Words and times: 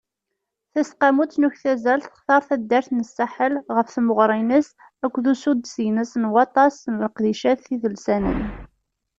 Taseqqamut 0.71 1.31
n 1.37 1.47
uktazal 1.47 1.99
textar 2.03 2.41
taddart-a 2.47 2.93
n 2.97 3.01
Saḥel 3.15 3.53
ɣef 3.75 3.87
temɣer-ines 3.95 4.67
akked 5.05 5.25
usuddes-ines 5.31 6.11
n 6.21 6.23
waṭas 6.33 6.75
n 6.91 6.93
leqdicat 7.03 7.63
idelsanen. 7.75 8.41